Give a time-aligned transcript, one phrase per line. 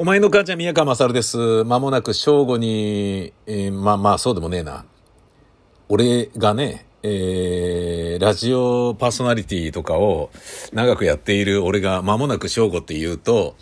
[0.00, 1.62] お前の母ちゃん宮川勝です。
[1.64, 4.86] まもなく正午に、えーまあまあそうでもねえな。
[5.90, 10.30] 俺がね、えーラジオパーソナリティとかを
[10.72, 13.56] 長くやっている俺が間もなく正午って言うと、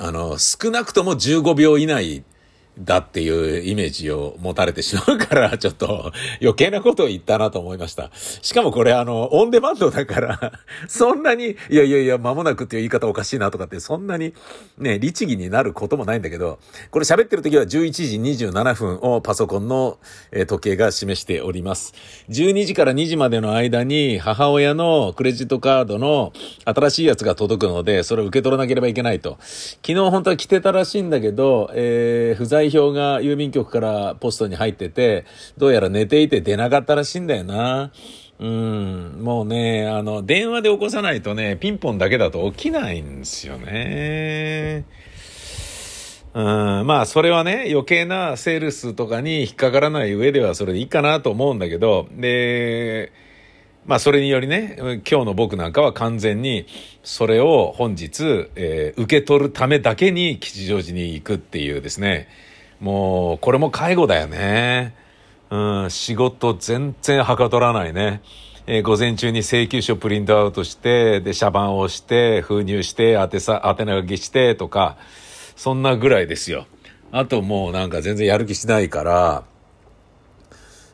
[0.00, 2.24] あの、少なくとも15秒以内
[2.78, 8.10] だっていうイメージを持たれてしまうから、ちょっと余計なことを言ったなと思いました。
[8.14, 10.52] しかもこれあの、オンデマンドだから、
[10.86, 14.32] そんなに、いやいやいや、間もなくっていう言い方おかしいなとかって、そんなに
[14.78, 16.60] ね、律儀になることもないんだけど、
[16.90, 19.98] これ喋ってる時は11時27分をパソコンの
[20.46, 21.94] 時計が示しております。
[22.30, 26.32] 12時から2時までの間に母親のクレジットカードの
[26.64, 29.36] 新しいやつが届くので、それを受け取らなければいけないと。
[29.40, 35.24] 昨日本当は来てたらしいんだけど、えー不在票が郵便局からポストに入ってて、
[35.56, 37.92] どうやら寝ていて出なかったらしいんだよな。
[38.38, 44.84] うん、もうね、あの、電話で起こさないとね、ピンポンだけだと起きないんですよね。
[46.34, 53.12] うん、まあ、それはね、余計なセールスとかに引っかからない上ではそれでいいかなと思うんだけど、で、
[53.86, 56.66] まあ、それによりね、今日の僕なんかは完全に、
[57.02, 62.28] それを本日、えー受け取るためだけに吉祥寺に行くっていうですね、
[62.80, 64.94] もう、これも介護だよね。
[65.50, 68.22] うん、仕事全然はかどらないね。
[68.66, 74.98] えー午前中に請求書プリントアウトして、で、社番をして、封入して、宛てさ、宛名書きしてとか、
[75.56, 76.66] そんなぐらいですよ。
[77.10, 79.42] あともうなんか全然やる気しないから、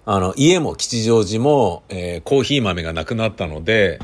[0.07, 3.99] あの、家も吉祥寺も、えーコーヒー豆がなくなったので、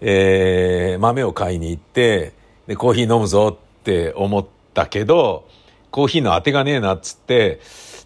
[0.00, 2.32] えー豆を買いに行って、
[2.68, 5.48] で、コーヒー飲むぞって思ったけど、
[5.90, 7.60] コーヒーの当てがねえなっつって、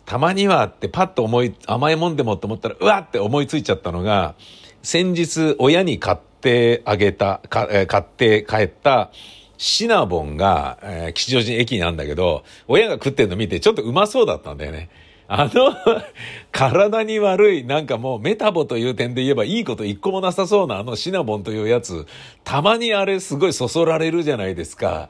[0.05, 4.35] たまにはってパッと思い、甘いもんでもって思ったら、うわって思いついちゃったのが、
[4.83, 9.11] 先日親に買ってあげた、かえ買って帰った、
[9.59, 14.91] シナボンが、えー吉祥寺駅にあるんだけど、親が食ってるの見てちょっとうまそうだったんだよね。
[15.29, 15.75] あの、
[16.53, 22.07] 体に悪い、なんかもうメタボという点で言えばいいこと一個もなさそうなあのシナボンというやつ、
[22.45, 25.09] たまにあれすごいそそられるじゃないですか。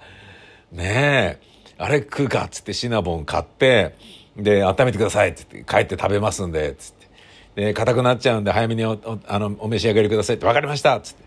[0.70, 1.51] ねえ、
[1.82, 3.94] あれ食うかっつってシナボン買って、
[4.37, 6.93] で、温めてくださいっつって帰って食べますんで、つっ
[7.54, 7.65] て。
[7.66, 11.25] で、硬くなっちゃうんで早めにおおあのお召し上がりくださいって分かりましたっつって。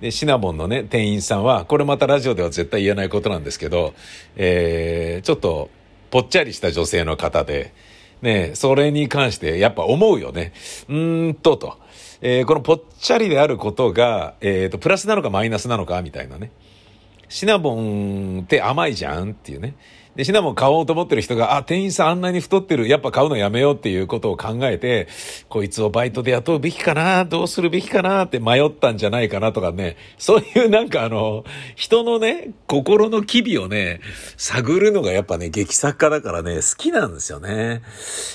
[0.00, 3.94] で、シナボンのね、店員さんは、これまたラジオでは絶対言えないことなんですけど、
[4.36, 5.70] えー、ちょっと、
[6.10, 7.72] ぽっちゃりした女性の方で、
[8.20, 10.52] ね、それに関してやっぱ思うよね。
[10.88, 11.78] うーんと、と。
[12.20, 16.50] えーこのぽっちゃりであることが、えーと、プラスなのかマイナスなのかみたいなね。
[17.34, 19.74] シナボンって甘いじゃんっていうね。
[20.14, 22.86] で、シナボン買おうと思ってる人が、あ、店員さんあんなに太ってる。
[22.86, 25.08] やっぱ買うのやめようっていうことを考えて、
[25.48, 29.96] こいつをバイトで雇うべきかなどうするべきかなって迷ったんじゃないかなとかね。
[30.16, 31.42] そういうなんかあの、
[31.74, 34.00] 人のね、心の機微をね、
[34.36, 37.82] 探るのがやっぱね、劇作家だからね、好きなんですよね。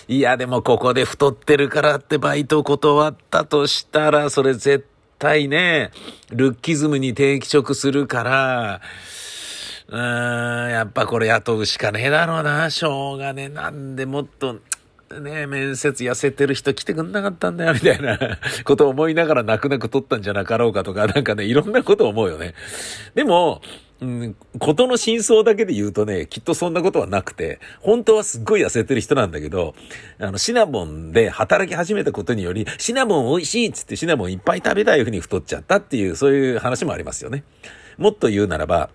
[0.09, 4.98] いや、でもここで太ってるからってバイト断ったとしたら、それ絶対
[5.47, 5.91] ね、
[6.29, 8.81] ルッキズムに定期直するから、
[9.89, 13.49] うーん、やっぱこれ雇うしかねえだろうな、しょうがねえ。
[13.49, 14.59] なんでもっと、
[15.19, 18.17] ね面接痩せてる人来てくんなかったんだよ、みたいな
[18.63, 22.53] ことを思いながら泣く泣く取ったんじゃなかろうかとか、なんかね、いろんなこと思うよね。
[23.15, 23.61] でも、
[24.01, 29.75] うん、ことの真相だけで言うとね、きっとそんなことはなくて、本当はすっごい痩せてる人なんだけど、
[30.19, 37.43] あの、シナモンで働き始めたことにより、シナモン美味しいっつってシナモンいっぱい食べたいふうに太っちゃったっていう、そういう話もありますよね。
[37.97, 38.89] もっと言うならば、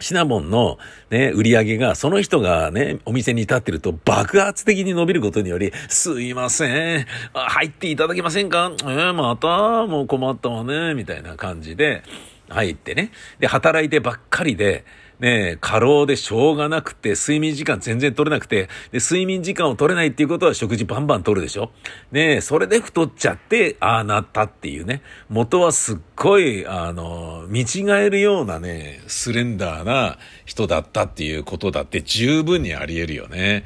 [0.00, 0.78] シナモンの
[1.10, 8.70] ね、売り上げが、その人がね、お店に立ってると爆発的に伸びることにより、すいません、入っていただけませんか？
[8.80, 12.02] えー、また、もう困ったわね、みたいな感じで、
[12.48, 13.12] 入ってね。
[13.38, 14.84] で、働いてばっかりで、
[15.20, 21.72] ね過労でしょうがなくて、睡眠時間全然取れなくて、で、睡眠時間を取れないっていうことは食事バンバン取るでしょ
[22.12, 25.02] ねそれで太っちゃって、ああなったっていうね。
[25.28, 33.64] 元はすっごい、あの、見違えるようなね、スレンダーな人だったっていうことだって十分にあり得るよね。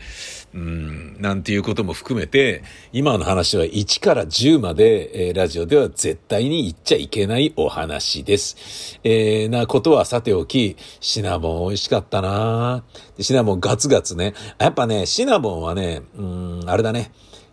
[0.55, 2.63] うん、なんていうことも含めて、
[2.93, 9.01] 今の話は1から10まで、えーラジオでは絶対に言っちゃいけないお話です。
[9.03, 12.85] えーなことはさておき、シナモン美味しかったな
[13.19, 14.35] シナモンガツガツね。
[14.59, 17.13] やっぱね、シナモンはね、うん、あれだね。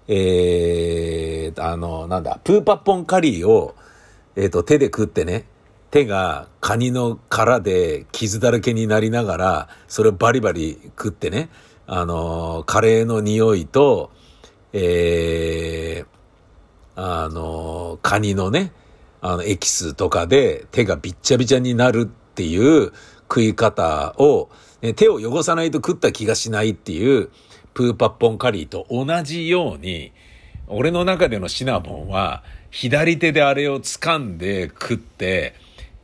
[0.09, 3.75] えー、あの、なんだ、プーパッポンカリーを、
[4.35, 5.45] えっ、と、手で食ってね、
[5.91, 11.49] 手がカニの殻で傷だらけになりながら、それをバリバリ食ってね、
[11.91, 14.11] あの、カレーの匂いと、
[14.73, 18.71] えー、あの、カニのね、
[19.21, 22.93] あの、エキスとかで手がびっちゃびちゃになるっていう
[23.23, 24.51] 食い方を
[24.83, 27.29] ね、手を汚さないと食った気がしないっていう
[27.73, 30.11] プーパッポンカリーと同じように、
[30.67, 35.55] 俺の中でのシナボンは、左手であれを掴んで食って、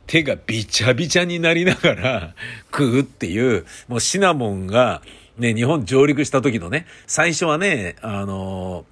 [0.08, 2.34] 手がびちゃびちゃになりながら
[2.72, 5.00] 食うっていう、もうシナモンが
[5.38, 8.84] ね、日本上陸した時のね、最初はね、あの、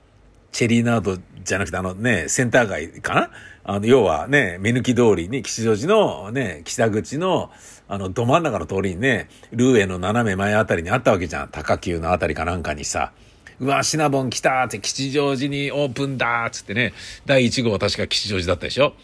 [0.53, 3.31] チェリーナードじゃなくてあのね、センター街かな？
[3.65, 7.51] あの、要はね、目抜き通りに、吉祥寺のね、北口の、
[7.89, 11.49] あの、ど真ん中の通りにね、ルーエの斜め前あたりにあったわけじゃん。
[11.49, 13.13] 高級のあたりかなんかにさ。
[13.59, 16.93] うわ、シナボン来たって吉祥寺にオープンだっつってね、
[17.25, 18.95] 第1号は確か吉祥寺だったでしょ？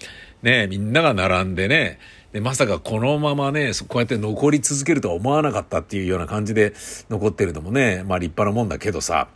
[0.43, 1.99] ねみんなが並んでね、
[2.33, 6.75] で、まさかこのままね、こうやって残り続けるとは思わなかったっていうような感じで
[7.09, 9.29] 残ってるのもね、まあ立派なもんだけどさ、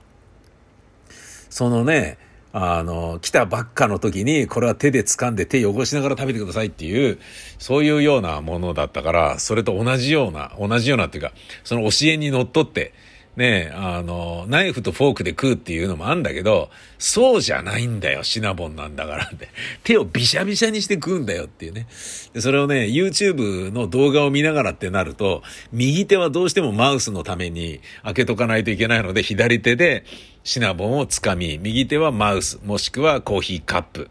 [1.50, 2.19] そのね、
[2.52, 7.19] あの、来たばっかの時に、これは手で掴んで手汚しながら食べてくださいっていう、
[7.58, 11.32] そういうようなものだったから、それと同じような、同じようなっていうか、
[11.64, 12.94] その教えにのっとって、
[13.37, 19.49] ねあの、ナイフとフォークで食うっていうのもあんだけど、そうじゃないんだよ、シナボンなんだからって。
[19.83, 21.87] 手をビシャビシャにして食うんだよっていうね。
[22.33, 25.43] でそれをね、YouTube の動画を見ながらってなると、
[25.73, 30.05] 右手はどうしてもマウスのために開けとかないといけないので、左手で
[30.45, 34.11] シナボンを掴み、右手はマウス、もしくはコーヒーカップ。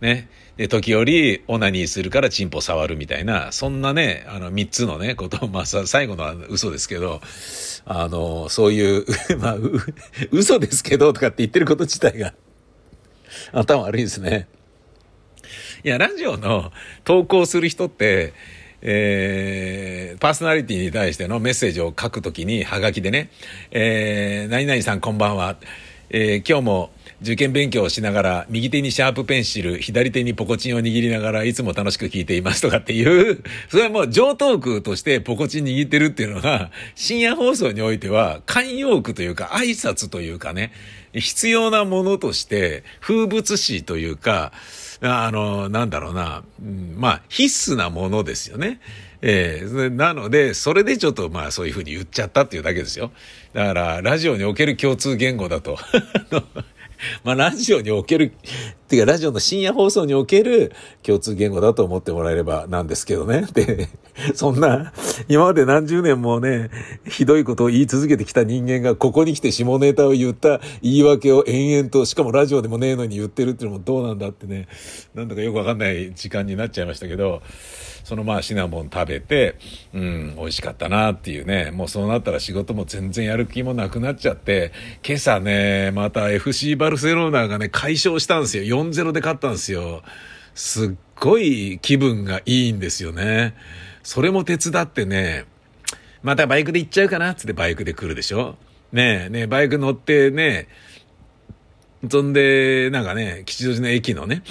[0.00, 0.28] ね。
[0.56, 7.20] で、時折、オナニーするからチンポ触るみたいな、そんなね、あの、三つのね、ことを、まあ、最後のは嘘ですけど、
[7.86, 9.06] あの、そういう、
[9.40, 9.56] まあ、
[10.30, 12.34] 嘘ですけど、とかって言ってること自体が、
[13.52, 14.46] 頭悪いですね。
[15.84, 16.70] いや、ラジオの
[17.04, 18.34] 投稿する人って、
[18.82, 23.30] えー、パーソナリティに対してのメッセージを書くときに、はがきでね、
[23.70, 25.56] えー、何々さんこんばんは。
[26.14, 26.90] えー、今日も
[27.22, 40.70] 受験勉強をしながら、右手にシャープペンシル、左手にポコチンを握りながら、いつも楽しく聞いていますとかっていう、 それはもう上等句としてポコチン握ってるっていうのが、深夜放送においては、慣用句というか、挨拶というかね、
[41.14, 44.52] 必要なものとして、風物詩というか、
[45.00, 48.80] あの、なんだろうな、うん、まあ、必須なものですよね。
[49.22, 53.12] えー、なので、それでちょっとまあそういうふうに言っちゃったっていうだけですよ。
[53.52, 55.78] だから、ラジオにおける共通言語だと。
[57.24, 58.32] まあ、ラジオにおける、
[58.92, 60.70] っていうか、ラジオの深夜放送における
[61.02, 63.46] 共通言語だと思ってもらえればなんですけどね。
[63.54, 63.88] で、
[64.34, 64.92] そんな、
[65.28, 66.68] 今まで何十年もね、
[67.08, 74.68] ひどいことを言い続けてきた人間が、ここに来て下ネタを言った言い訳を延々と、しかもラジオでもねえのに言ってるっていうのもどうなんだってね、
[75.14, 77.40] なんだかよくわかんない時間になっちゃいましたけど、
[78.04, 79.56] そのまあシナモン食べて、
[79.94, 84.72] うん、美味しかったなっていうね、もうそうなったら仕事も全然やる気もなくなっちゃって、
[85.06, 88.64] 今朝ね、また FC バルセロナがね、解消したんですよ。
[88.90, 90.02] 4-0で勝ったんですよ。
[90.54, 93.54] すっごい気分がいいんですよね。
[94.02, 95.44] それも手伝ってね、
[96.22, 98.56] またバイクで行っちゃうかなっつってバイクで来るでしょ
[98.92, 100.68] ねえ、ねえ、バイク乗ってね、
[102.10, 104.42] そんで、なんかね、吉祥寺の駅のね、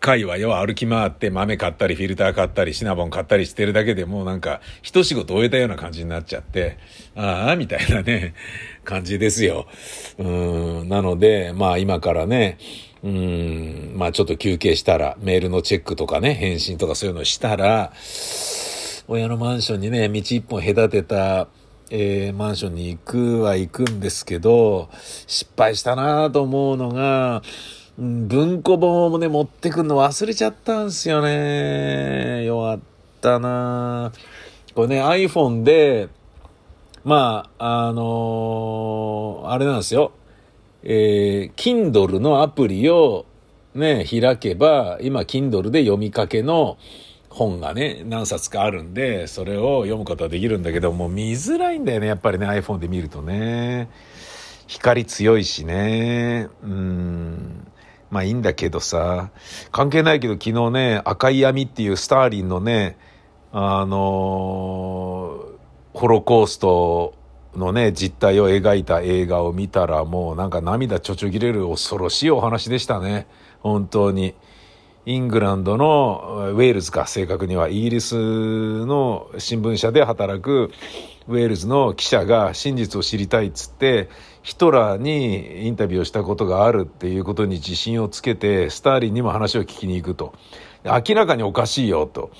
[0.00, 6.78] 界隈を歩き回って豆買ったりフィルター買ったりシナボン買ったりしてるだけでもうなんか一仕事終えたような感じになっちゃって、
[7.16, 8.34] ああ、みたいなね、
[8.84, 9.66] 感じですよ。
[10.18, 10.24] う
[10.84, 12.58] ん、なので、まあ今からね、
[13.06, 17.92] うん、まあちょっと休憩したら、メールのチェックとかね、返信とかそういうのしたら、
[19.06, 21.46] 親のマンションにね、道一本隔てた、
[21.90, 24.88] えー、マンションに行くは行くんですけど、
[25.28, 27.42] 失敗したなと思うのが、
[27.96, 32.44] 文庫本もね、持ってくんの忘れちゃったんすよね。
[32.44, 32.80] 弱っ
[33.20, 34.12] たな
[34.74, 36.08] これね、iPhone で、
[37.04, 40.10] まあ、あのー、あれなんですよ。
[40.88, 43.26] えー、Kindle のアプリを
[43.74, 46.78] ね、開けば、今、Kindle で読みかけの
[47.28, 53.90] 本がね、何冊かあるんで、それを読むことはできるんだけど、もう見づらいんだよね、やっぱりね、iPhone で見るとね。
[54.68, 56.48] 光強いしね。
[56.62, 57.66] うん。
[58.08, 59.30] まあいいんだけどさ、
[59.72, 62.96] 関係ないけど昨日ね、赤い闇っていうスターリンのね、
[63.50, 67.14] あのー、ホロコースト
[67.56, 73.26] のね、実態を描いた映画を見たらもうなんか涙ちょちょぎれる恐ろしいお話でしたね。
[73.60, 74.34] 本当に。
[75.08, 78.16] イングランドのウェールズか正確にはイギリス
[78.86, 80.72] の新聞社で働く
[81.28, 84.08] ウェールズの記者が真実を知りたいっつって
[84.42, 90.34] ヒトラーにインタビューをしたことがあるっていうことに自信をつけて、スターリンにも話を聞きに行くと。
[90.84, 92.30] 明らかにおかしいよと。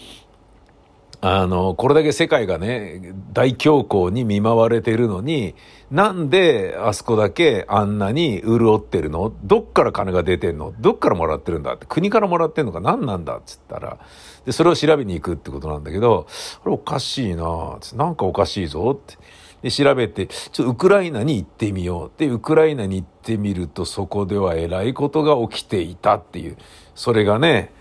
[1.29, 5.57] あの、これだけ世界がね、大恐慌に見舞われてるのに、
[5.91, 9.33] なんであそこだけあんなに潤ってるの？
[9.43, 10.73] どっから金が出てんの？
[10.79, 11.75] どっからもらってるんだ？
[11.75, 12.81] って、国からもらってんのか？
[12.81, 13.99] 何なんだっつったら、
[14.45, 16.29] で、それを調べに行くってことなんだけど、
[16.65, 19.19] あれおかしいななんかおかしいぞって。
[19.63, 22.13] で、調べて、ちょっとウクライナに行ってみよう。
[22.17, 26.57] で、ウクライナに行ってみると、そこでは偉いことが起きていたっていう。
[26.95, 27.73] それがね、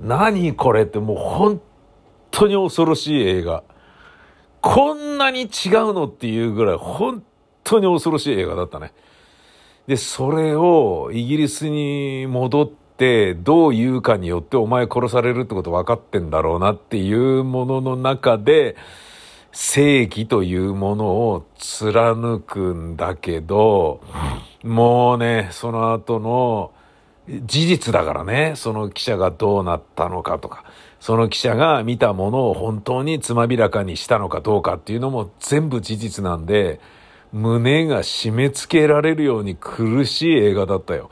[0.00, 1.60] 何これってもう本
[2.30, 3.62] 当に恐ろしい映画。
[4.60, 5.48] こんなに違う
[5.92, 7.22] のっていうぐらい本
[7.64, 8.92] 当に恐ろしい映画だったね。
[9.86, 18.76] で、それをイギリスに戻ってどう言うかによってお前殺されるってこと分かってんだろうなっていうものの中で
[19.52, 24.00] 正義というものを貫くんだけど、
[24.62, 26.72] もうね、その後の
[27.28, 30.64] 事実だからね、その記者がどうなったのかとか、
[31.00, 36.80] その記者が見たものを本当につまびらかにしたのかどうかっていうのも全部事実なんで、
[37.32, 41.10] 胸が締め付けられるように苦しい映画だったよ。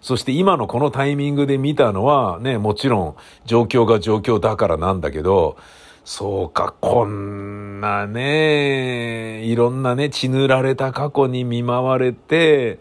[0.00, 5.56] そして今のこのタイミングで見たのはね、もちろん状況が状況だからなんだけど、
[6.04, 12.78] そうか、こんなね、いろんなね、血塗られた過去に見舞われて、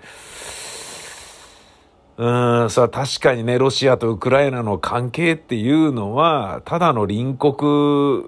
[2.15, 8.23] うん、さ、確かにね、ロシアとウクライナの関係っていうのは、ただの隣国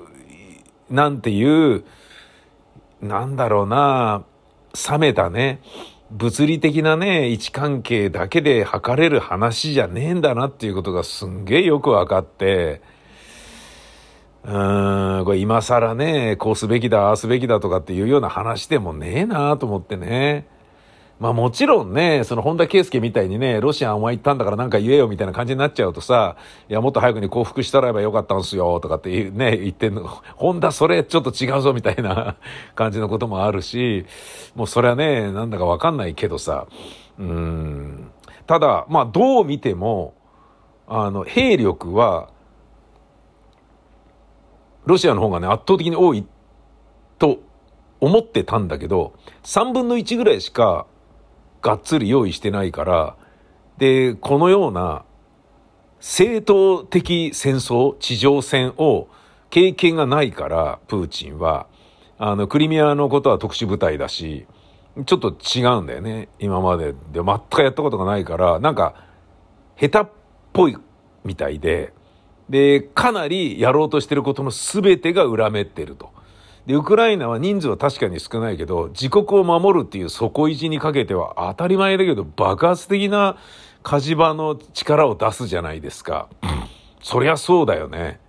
[0.90, 1.84] なんていう、
[3.02, 4.24] なんだろうな、
[4.90, 5.62] 冷めたね、
[6.12, 12.82] 物理的なね、位置関係だけで測れる話じゃねえんだなっていうことがすんげえよくわかって、
[14.44, 20.48] うん、これ今更ね、こうすべきだ、ああすべきだとかっていうような話でもねえなと思ってね。
[21.18, 26.36] まあもちろんね、その本田圭佑みたいにね、ロシアお前行ったんだからなんか言えよみたいな感じになっちゃうとさ、
[26.68, 30.06] いやもっと早くに降伏したらばよかったんすよとかってね、言ってんの、
[30.36, 32.36] 本田それちょっと違うぞみたいな
[32.76, 34.06] 感じのこともあるし、
[34.56, 36.68] もうそれはね、なんだかわかんないけどさ、
[37.18, 38.12] うん。
[38.46, 40.16] ただ、まあどう見ても、
[40.86, 42.30] あの、兵力は、
[44.86, 46.28] ロシアの方がね、圧倒的に多い
[47.18, 47.40] と
[48.02, 50.86] 思ってたんだけど、3分の1ぐらいしか
[51.66, 53.16] がっつり用意してないから、
[53.80, 55.04] で、このような
[56.00, 59.08] 正当的戦争、地上戦を
[59.50, 61.66] 経験がないから、プーチンは、
[62.20, 64.46] あの、クリミアのことは特殊部隊だし、
[65.08, 66.30] ちょっと違うんだよね。
[66.38, 68.94] 今までで全くやったことがないから、なんか、
[69.76, 70.14] 下手っ
[70.54, 70.78] ぽい
[71.24, 71.94] みたいで、
[72.48, 76.14] で、かなりやろうとしてることの全てが裏目ってると。
[76.66, 83.38] で、ウクライナは人数は確かに少ないけど、自国を守るっていう底意地にかけては当たり前だけど、爆発的な
[83.84, 86.28] 火事場の力を出すじゃないですか。
[87.02, 88.20] そりゃそうだよね。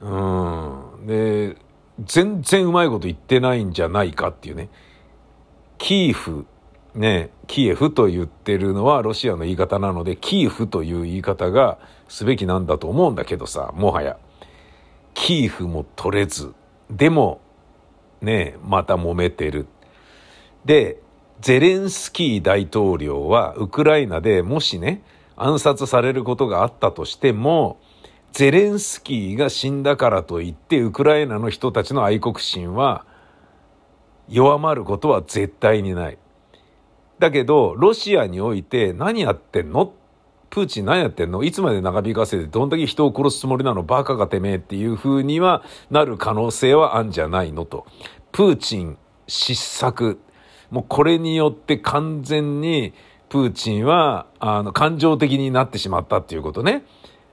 [0.00, 1.06] うん。
[1.06, 1.56] で、
[2.04, 4.70] 全然うまいこと言ってないんじゃないかっていうね。
[5.76, 6.46] キーフ、
[6.94, 11.78] ね、キエフと言ってるのはロシアの言い方なので、キーフという言い方が
[12.08, 14.16] すべきなんだと思うんだけどさ、もはや。
[15.14, 16.54] キーフも取れず、
[16.90, 17.40] でも、
[18.20, 19.66] ね、また揉めてる。
[20.64, 21.00] で、
[21.40, 25.02] ゼレンスキー大統領はウクライナでもしね、
[25.36, 27.78] 暗殺されることがあったとしても、
[28.32, 33.06] ゼレンスキーが死んだからといってウクライナの人たちの愛国心は
[34.28, 36.18] 弱まることは絶対にない。
[37.18, 39.92] だけど、ロシアにおいて何やってんの
[40.50, 41.42] プーチン何やってんの？
[41.42, 43.82] いつまで長引かせてどんだけ人を殺すつもりなの？
[43.82, 47.64] バカがてめえっていう風にはなる可能性はあんじゃないの？
[47.64, 47.86] と。
[48.32, 50.20] プーチン失策。
[50.70, 52.92] もうこれによって完全に
[53.28, 56.84] プーチンはあの感情的になってしまったっていうことね。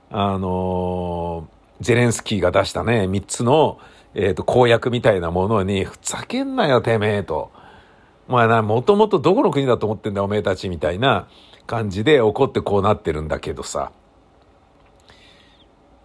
[0.10, 1.48] あの
[1.82, 3.80] ゼレンスキーが出したね、三つの、
[4.14, 7.52] え、ー、と、公約みたいなものに、ふざけんなよ、てめえと。
[8.30, 11.28] まあな、もともとどこの国だと思ってんだおめえたちみたいな
[11.68, 13.92] 感じで怒ってこうなってるんだけどさ。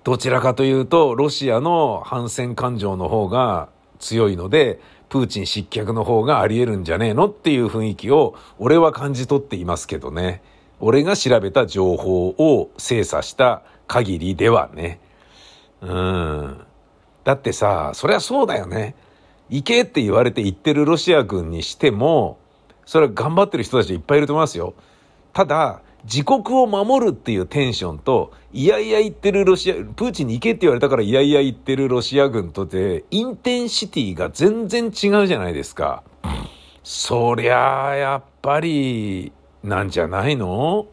[0.02, 10.42] どちらかというと、ロシアの反戦感情の方が強いので、プーチン失脚の方があり得るんじゃねえのっていう雰囲気を俺は感じ取っていますけどね。
[10.78, 15.00] 俺が調べた情報を精査した限りではね。
[15.82, 16.60] うん。
[17.24, 18.94] だってさ、そりゃそうだよね。
[19.50, 22.38] 行けって言われて行ってるロシア軍にしても、
[22.86, 24.74] それは頑張ってる人たちいっぱいいると思いますよ。
[25.32, 36.02] ただ、自国を守るっていうテンションと、いやいや言ってるロシア、プーチンに行けって言われたからいやいや言ってるロシア軍とで、インテンシティが全然違うじゃないですか。
[36.82, 39.32] そりゃあ、やっぱり、
[39.62, 40.86] なんじゃないの？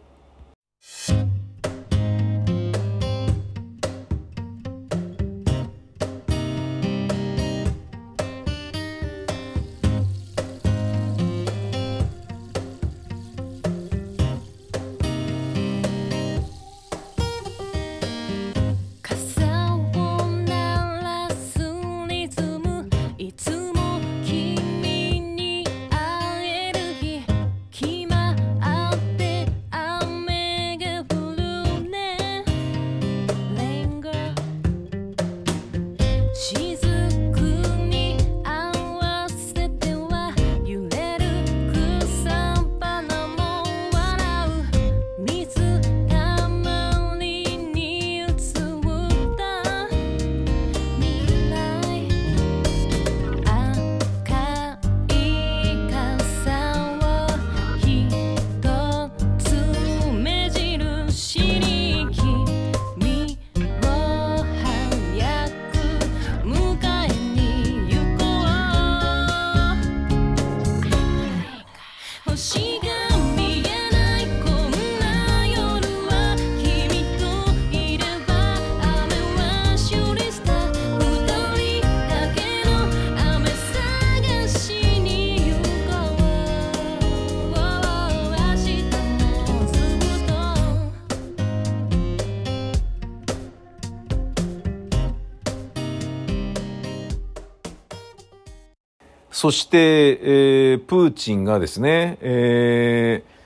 [99.39, 99.77] そして、
[100.23, 103.37] えープーチンがですね、えー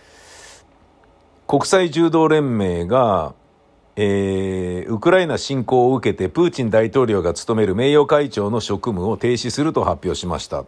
[1.49, 3.33] 国際柔道連盟が、
[3.97, 10.63] えーウクライナ侵攻を受けてプーチン大統領が務める名誉会長の職務を停止すると発表しました。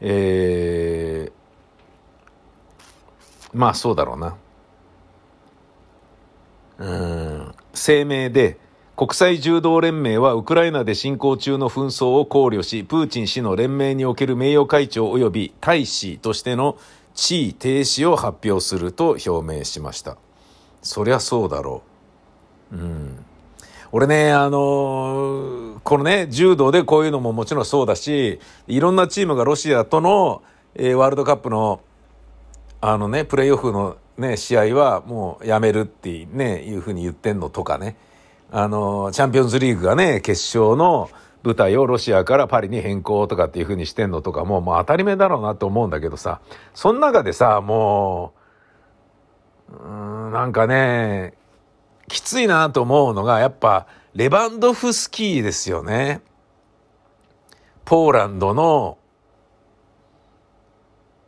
[0.00, 1.32] えー
[3.52, 4.36] まあそうだろうな。
[6.78, 8.56] うん声明で
[9.00, 16.76] 国際柔道連盟はウクライナで進行中の紛争を考慮しプーチン氏の連盟における名誉会長及び大使としての
[17.14, 20.18] 地位停止を発表すると表明しました。
[20.82, 21.82] そりゃそうだろ
[22.72, 22.76] う。
[22.76, 23.24] うん。
[23.90, 30.42] 俺ねあのーこのね柔道でこういうのももちろんそうだしいろんなチームがロシアとの、
[30.74, 31.80] えーワールドカップの
[32.82, 37.96] あのね、プレーオフのね、試合はもうやめるってね、いうふうに言ってんのとかね。
[38.50, 41.10] あの、チャンピオンズリーグがね、決勝の
[41.42, 46.40] 舞台をロシアからパリに変更とかっていうふうにしてんのとかも、もう当たり前だろうなと思うんだけどさ、
[46.74, 48.34] その中でさ、も
[49.70, 51.34] う、うん、なんかね、
[52.08, 56.20] きついなと思うのが、やっぱ、レバンドフスキーですよね。
[57.84, 58.98] ポーランドの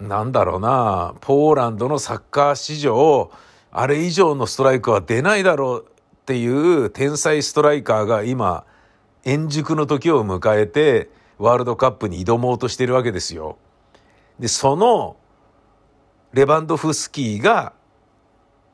[0.02, 3.30] なんだろうな、ポーランドのサッカー史上、
[3.70, 5.87] あれ以上のストライクは出ないだろう
[6.22, 8.64] っていう天才ストライカーが今、
[9.24, 13.58] 円熟の時を迎えて、ワールドカップに挑もうとしてるわけですよ。
[14.38, 15.16] で、その、
[16.32, 17.72] レバンドフスキーが、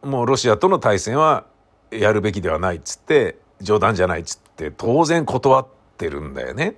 [0.02, 1.46] もうロシアとの対戦は
[1.90, 6.76] やるべきではないっつって、冗談じゃないっつって、当然断ってるんだよね。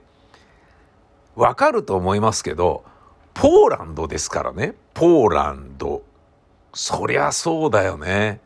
[1.34, 2.84] わかると思いますけど、
[3.34, 4.74] ポーランドですからね。
[4.94, 6.02] ポーランド。
[6.72, 8.40] そりゃそうだよね。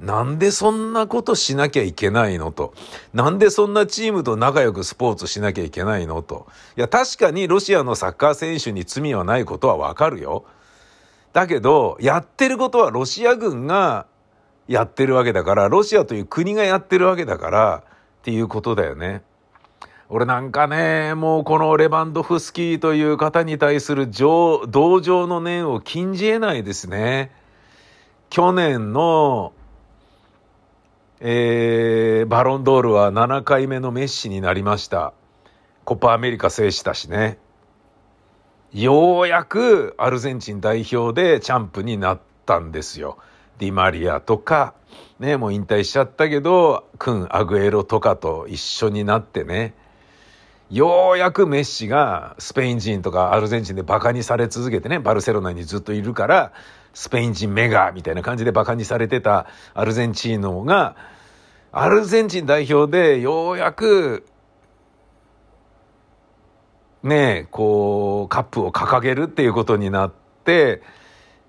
[0.00, 2.74] なんでそんなことしなきゃいけないのと。
[3.14, 6.46] なんでそんなチームと仲良くスポーツしなきゃいけないのと。
[6.76, 10.44] いや、確かにロシアのサッカー選手に罪はないことはわかるよ。
[11.32, 14.06] だけど、やってることはロシア軍が
[14.68, 17.82] やってるわけだから、ロシアという国がやってるわけだから、
[18.20, 19.22] っていうことだよね。
[20.08, 27.32] 俺なんかね、もうこのレバンドフスキーという方に対する情同情の念を禁じ得ないですね。
[28.30, 29.52] 去年の、
[31.20, 35.14] えー、バロンドールは7回目のメッシになりました。
[35.84, 37.38] コパアメリカ制したしね。
[38.72, 43.16] ようやくアルゼンチン代表でチャンプになったんですよ。
[43.58, 44.74] ディマリアとか、
[45.18, 49.74] ね、もう引退しちゃったけど、クン・アグエロとかと一緒になってね、
[50.70, 56.52] ようやくメッシがスペイン人とかアルゼンチンでバカにされ続けてね、バルセロナにずっといるから、
[56.96, 60.96] スペイン人メガみたいな感じでバカにされてたアルゼンチーノが、
[61.70, 64.24] アルゼンチン代表でようやく、
[67.02, 70.12] ね、こう、カップを掲げるっていうことになっ
[70.44, 70.82] て、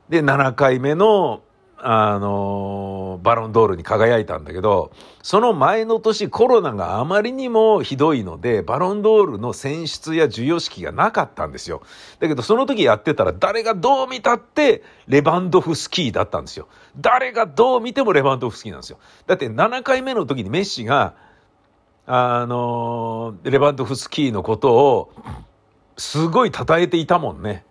[0.09, 1.41] で、7回目の、
[1.79, 11.83] あの、バロンドールに輝いたんだけど、その前の年コロナがあまりにもひどいので、バロンドールの選出や授与式がなかったんですよ。
[12.19, 16.67] だけどその時やってたら誰がどう見たってレバンドフスキーだったんですよ。
[16.99, 18.97] 誰がどう見てもレバンドフスキーなんですよ。
[19.27, 21.13] だって7回目の時にメッシが、
[22.07, 25.11] あの、レバンドフスキーのことを
[25.97, 27.66] すごい称えていたもんね。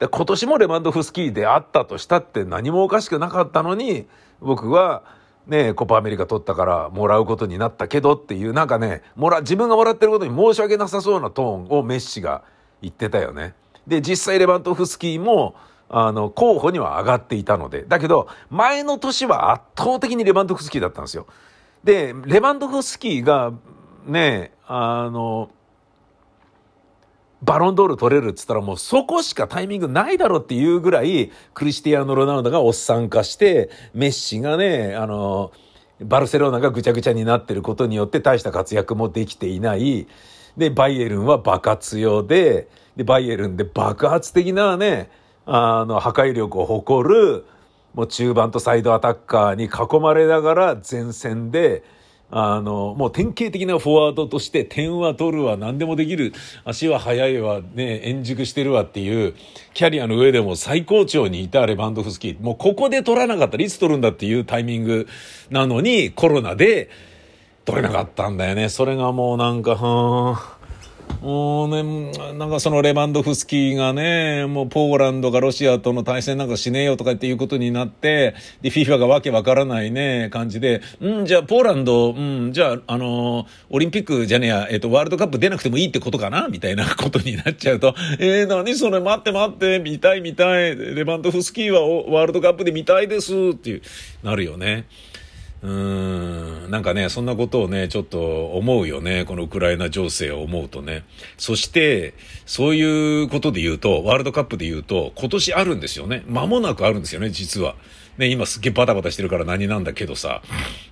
[0.00, 4.06] で今年もレバンドフスキーであったとしたって何もおかしくなかったのに、
[4.40, 5.02] 僕は
[5.46, 12.42] ね、コパアメリカ取ったからもらうことになったけどっていう、なんかね、もら、自分がもらってることに申し訳なさそうなトーンをメッシが
[12.80, 13.54] 言ってたよね。
[13.86, 15.54] で、実際レバンドフスキーも、
[15.90, 17.84] あの、候補には上がっていたので。
[17.84, 21.26] だけど、前の年は圧倒的にレバンドフスキーだったんですよ。
[21.84, 23.52] で、レバンドフスキーが、
[24.06, 25.50] ね、あの、
[27.42, 35.52] バロンドール取れるっつったらもうそこしかタイミングないだろっていうぐらい、クリスティアーノ・ロナウドがおっさん化して、メッシがね、あの、
[36.02, 40.06] バルセロナがぐちゃぐちゃになってることによって大した活躍もできていない。
[40.56, 45.10] で、バイエルンはバカ強で、で、バイエルンで爆発的なね、
[45.46, 47.44] あの、破壊力を誇る、
[47.94, 51.82] もう中盤とサイドアタッカーに囲まれながら前線で、
[52.30, 56.32] あの、もう典型的なフォワードとして点は取るわ、何でもできる、
[56.64, 59.34] 足は速いわ、ね、円熟してるわっていう、
[59.74, 62.40] キャリアの上でも最高潮にいたレバンドフスキー。
[62.40, 65.08] もうここで取らなかったらいつ取るんだっていうタイミング
[65.50, 66.90] なのに、コロナで
[67.64, 68.68] 取れなかったんだよね。
[68.68, 70.59] それがもうなんか、はー
[71.22, 86.48] もうね、なんかそのレバンドフスキーがね、もうポーランドがロシアとの対戦なんかしねえよとかっていうことになって、で、FIFA がわけわからないね、感じで、うん、じゃあポーランド、うん、じゃあ、あのオリンピックじゃねえや、えっ、と、ワールドカップ出なくてもいいってことかな？
[86.48, 93.82] みたいなことになっちゃうと、えー、何それ待って待って、見たい見たい、レバンドフスキーはワールドカップで見たいですっていう、
[94.22, 94.86] なるよね。
[95.62, 99.26] うん、なんかね、そんなことをね、ちょっと思うよね。
[99.26, 101.04] このウクライナ情勢を思うとね。
[101.36, 102.14] そして、
[102.46, 106.22] そういうことで言うと、ワールドカップで言うと、今年あるんですよね。
[106.26, 107.74] 間もなくあるんですよね、実は。
[108.16, 110.42] ね、今すっげえバタバタしてるから何なんだけどさ。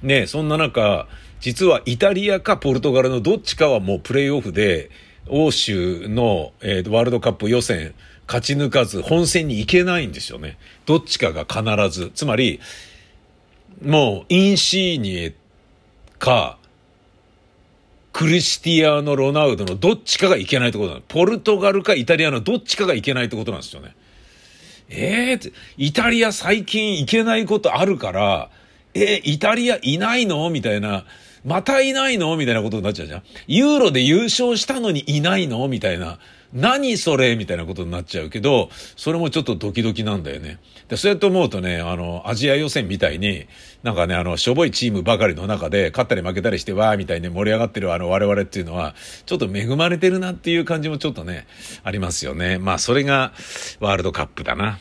[0.03, 1.09] ね、そんな中、
[1.41, 4.91] 実はイタリアかポルトガルのどっちかはもうプレイオフで、
[5.29, 7.95] 欧州の、えーワールドカップ予選、
[8.27, 10.59] 勝ち抜かず本戦に行けないんですよね。
[10.85, 12.11] どっちかが必ず。
[12.15, 12.61] つまり、
[13.83, 15.35] もう、インシーニエ
[16.19, 16.59] か、
[18.13, 21.03] クリスティアーノ・ロナウドのどっちかがいけないってことなの。
[21.07, 23.95] ポルトガルかイタリアのどっちかがいけないってことなんですよね。
[24.89, 28.51] ええー、イタリア最近いけないことあるから、
[28.95, 31.05] えー、イタリアいないのみたいな。
[31.45, 33.23] またいないのみたいなことになっちゃうじゃん。
[33.47, 36.19] ユーロで優勝したのにいないのみたいな。
[36.53, 40.59] 何それみたいなことになっちゃうけど、それもちょっとドキドキなんだよね。
[40.89, 43.47] で、そうやって思うとね、あの、アジア予選みたいに、
[43.83, 48.95] なんかね、あの、しょぼいチームばかりの中で、勝ったり負けたりして、わーみたいに盛り上がってるあの、我々っていうのは、
[49.27, 51.47] ちょっと恵まれてるなっていう感じもちょっとね、
[51.85, 52.59] ありますよね。
[52.59, 53.33] まあ、それが、
[53.81, 54.79] ワールドカップだな。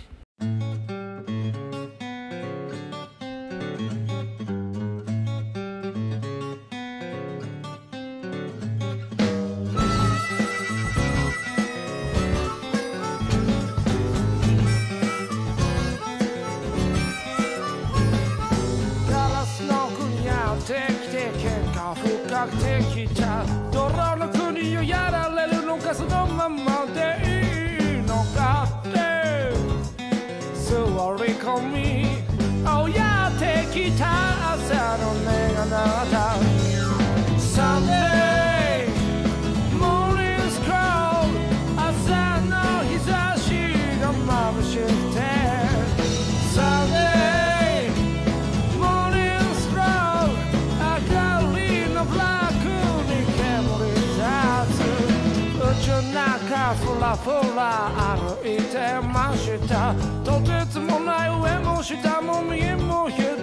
[57.67, 59.93] 歩いてました。
[60.23, 63.36] とてつもない上も下も右も左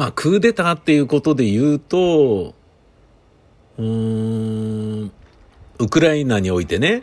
[0.00, 2.54] まあ、クーデターっていうことで言うと、
[3.76, 5.12] うん、
[5.78, 7.02] ウクライナにおいてね、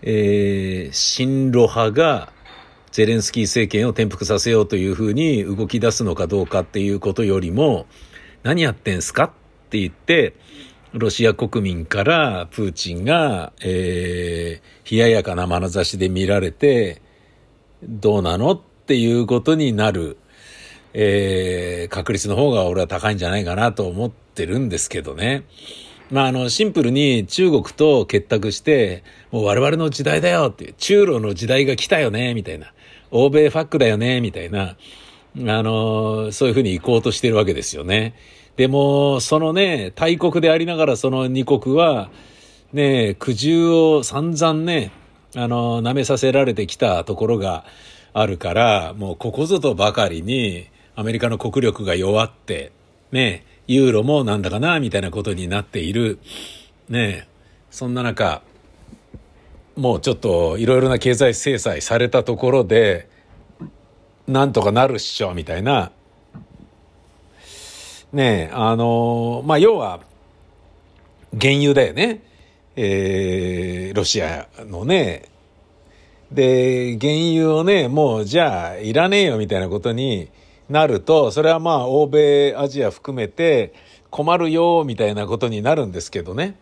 [0.00, 2.32] えー、親ロ派が
[2.90, 7.84] ゼレンスキー政権を転覆させようというふうに動き出すのかどうかっていうことよりも、
[8.42, 9.30] 何やってんすかっ
[9.68, 10.36] て言って、
[10.94, 17.02] ロシア国民からプーチンが、えー、冷ややかな眼差しで見られて、
[17.82, 20.16] どうなのっていうことになる、
[20.98, 25.44] えー、確率の方が俺は高いんじゃないかなと思ってるんですけどね。
[26.10, 32.72] まあ、あの、シンプルに中国と結託して、もう我々の時代だよっていう、中ロの時代が来たよね、みたいな。
[33.10, 34.70] 欧米ファックだよね、みたいな。
[34.70, 34.76] あ
[35.36, 38.14] の、そういうふうに行こうとしてるわけですよね。
[38.56, 42.08] でも、そのね、大国でありながらその二国は、
[42.72, 44.92] ね、苦渋を散々ね、
[45.34, 47.64] あの、舐めさせられてきたところが
[48.14, 52.72] あるから、もうここぞとばかりに、アメリカの国力が弱って、
[53.12, 56.18] ね、ユーロもなんだかな、みたいなことになっている。
[56.88, 57.28] ね、
[57.70, 58.42] そんな中、
[59.76, 63.08] もうちょっといろいろな経済制裁されたところで、
[64.26, 65.92] なんとかなるっしょ、みたいな。
[68.12, 70.00] ね、あの、まあ、要は、
[71.38, 72.22] 原油だよね。
[72.76, 75.24] えー、ロシアのね。
[76.32, 80.28] で、原油をね、もうじゃあいらねえよみたいなことに
[80.68, 83.72] なると、それはまあ欧米、アジア含めて
[84.10, 86.58] 困るよみたいなことになるんですけどね。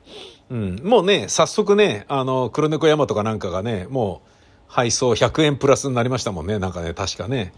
[0.50, 0.80] うん。
[0.84, 4.28] もうね、早速ね、あの、黒猫山とかなんかがね、もう
[4.66, 6.58] 配送100円プラスになりましたもんね。
[6.58, 7.52] なんかね、確かね。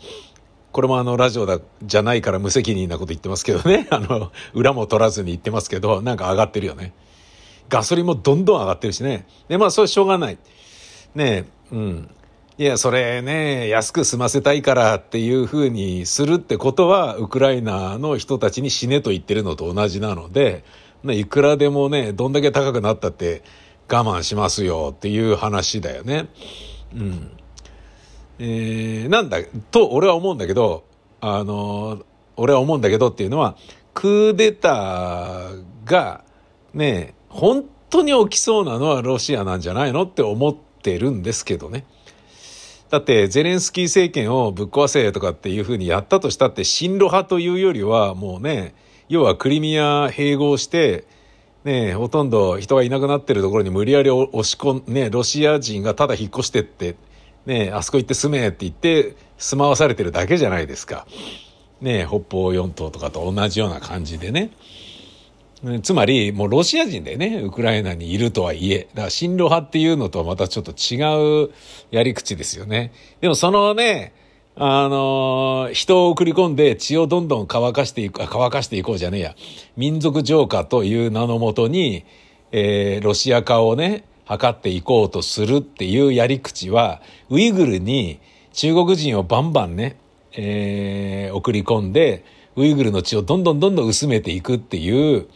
[0.73, 3.89] これもあの、ラジオだ、じゃないから無責任なこと言ってますけどね。
[3.91, 6.93] あの、裏も取らずに言ってますけど、なんか上がってるよね。
[7.69, 9.27] ガソリンもどんどん上がってるしね。
[9.49, 10.39] で、まあ、それしょうがない。
[11.15, 12.11] ねえ、うん。
[12.59, 20.65] いや、それね、安く済ませたいからっていうふうにするってことは、ウクライナの人たちに死ねと言ってるのと同じなので、
[21.05, 23.43] いくらでもね、どんだけ高くなったって
[23.91, 26.29] 我慢しますよっていう話だよね。
[26.95, 27.31] うん。
[28.39, 29.37] えー、なんだ、
[29.71, 30.85] と俺は思うんだけど、
[31.21, 32.05] あの、
[32.37, 33.59] 俺は思うんだけどっていうのは、
[33.93, 36.25] クーデターが、
[36.73, 41.85] ね、本当に起きそうなのはロシアなんじゃないのって思ってるんですけどね。
[42.91, 48.75] だって、ゼレンスキー政権をぶっ壊せとかっていうふうにやったとしたって、親ロ派というよりは、もうね、
[49.09, 51.05] 要はクリミア併合して、
[51.65, 56.95] ね、ほとんど人がいなくなってるところに無理やり押し込ん、ね、ロシア人がただ引っ越してって、
[57.45, 61.09] ね、あそこ行って住めって言って住まわされてるだけじゃないですか。
[61.81, 64.51] ね、北方四島とかと同じような感じでね。
[65.83, 71.51] つまり、もうロシア人でね、ウクライナにいるとはいえ、だから親ロ派っていうのとはまたちょっと違う
[71.91, 72.93] やり口ですよね。
[73.21, 74.13] でもそのね、
[74.55, 79.35] あのー人を送り込んで血をどんどん乾かしていく、乾かしていこうじゃねえや。
[79.77, 82.05] 民族浄化という名のもとに、
[82.53, 88.21] えーロシア化をね、図っていこうとするっていうやり口は、ウイグルに
[88.53, 89.97] 中国人をバンバンね、
[90.33, 92.25] えー送り込んで、
[92.57, 95.29] ウイグルの血をどんどんどんどん薄めていくっていう、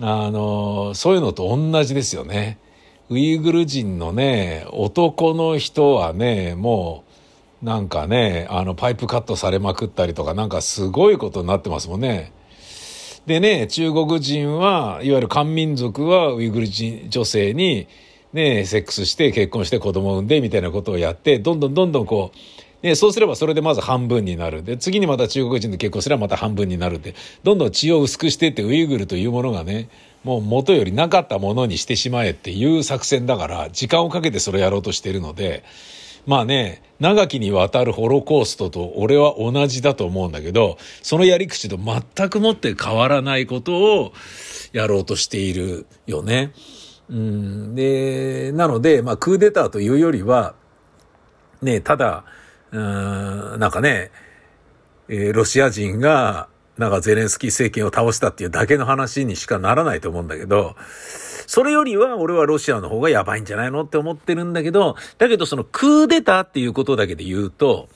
[0.00, 2.58] あの、そういうのと同じですよね。
[3.10, 7.04] ウイグル人のね、男の人はね、も
[7.62, 12.32] う、なんかね、あの、パイプカットされまくったりとか、なんかすごいことになってますもんね。
[13.26, 17.86] でね、中国人は、いわゆる漢民族はウイグル人女性に、
[18.32, 22.38] ね、セックスして結婚して子供を産んでみたいなことをやって、どんどんどんどんこう、
[22.84, 24.62] ね、そうすればそれでまず半分になる。
[24.62, 29.88] で、次にまた中国人と結婚すればまた半分になるって、どんどん血を薄くしてってウイグルというものがね、
[30.22, 35.64] もう元よりなかったものにしてしまえっていう作戦だから、時間をかけてそれをやろうとしているので、
[36.26, 44.12] まあね、長きにわたるホロコーストと俺は同じだと思うんだけど、そのやり口と全くもって変わらないことを
[44.74, 46.52] やろうとしているよね。
[47.08, 50.54] うん、で、なので、まあクーデターというよりは、
[51.62, 52.24] ね、ただ、
[52.74, 54.10] うーん、なんかね、
[55.08, 60.74] えーロシア人が、なんかゼレンスキー政権を倒したっていうだけの話にしかならないと思うんだけど、
[61.46, 67.88] それよりは俺はロシアの方がやばいんじゃないのって思ってるんだけど、だけどそのクーデターっていうことだけで言うと、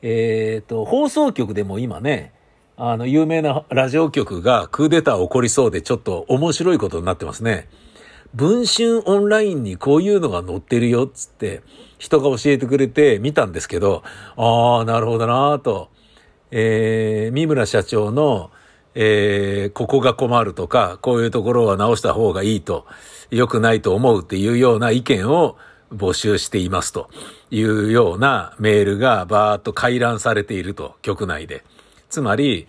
[0.00, 2.32] えっ、と、放送局でも今ね、
[2.76, 7.68] あの、有名なラジオ局がクーデター起こりそうでちょっと面白いことになってますね。
[8.34, 11.62] 文春オンラインにこういうのが載ってるよっつって
[12.04, 14.02] 人が教えてくれて見たんですけど、
[14.36, 15.88] ああ、なるほどなぁと。
[16.50, 18.50] えー、三村社長の、
[18.94, 22.86] えー、ここが困るとか、こういうところは直した方がいいと、
[23.30, 25.56] 良くないと思うっていうような意見を
[25.90, 27.08] 募集していますと
[27.50, 31.64] いうようなメールがバーッと回覧されていると、局内で。
[32.10, 32.68] つまり、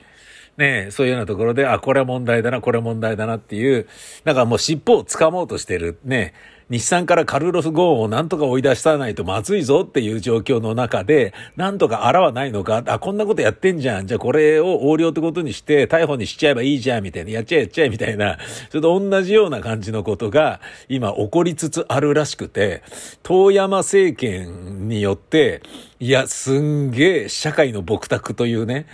[0.56, 3.86] ねそういうようなところで、あ、これは問題だな、これは問題だなっていう、
[4.24, 6.34] なんかもう尻尾を掴もうとしてる、ね、
[6.70, 14.08] 日産からカルロス・ゴーンをなんとか追い出さないとまずいぞっていう状況の中で、なんとかあらはないのか、あ、こんなことやってんじゃん。
[14.08, 17.32] じゃあこれを横領ってことにして逮捕にしちゃえばいいじゃん、みたいな。
[17.32, 18.40] やっちゃえやっちゃえ、みたいな。
[18.70, 22.82] それと同じような感じのことが今起こりつつあるらしくて、
[23.22, 25.62] 遠山政権によって、
[26.00, 28.88] いや、すんげえ社会の僕宅というね、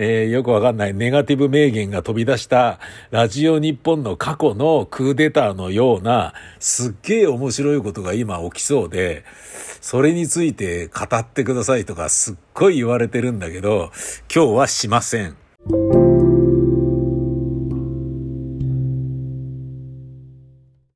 [0.00, 2.78] えーよくわかんないネガティブ名言が飛び出した
[3.10, 9.24] ラジオ日本の過去のクーデターのようなすっげえ面白いことが今起きそうで、
[9.80, 13.90] それについて語ってくださいとかすっごい言われてるんだけど、
[14.32, 16.07] 今日はしません。